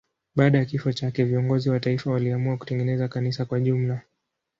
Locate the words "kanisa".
3.07-3.45